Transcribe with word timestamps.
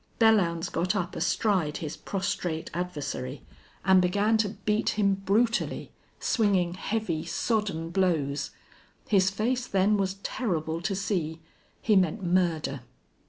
Belllounds 0.19 0.71
got 0.71 0.95
up 0.95 1.15
astride 1.15 1.77
his 1.77 1.95
prostrate 1.95 2.71
adversary 2.73 3.43
and 3.85 4.01
began 4.01 4.35
to 4.37 4.49
beat 4.49 4.97
him 4.97 5.13
brutally, 5.13 5.91
swinging 6.19 6.73
heavy, 6.73 7.23
sodden 7.23 7.91
blows. 7.91 8.49
His 9.07 9.29
face 9.29 9.67
then 9.67 9.97
was 9.97 10.15
terrible 10.23 10.81
to 10.81 10.95
see. 10.95 11.39
He 11.83 11.95
meant 11.95 12.23
murder. 12.23 12.81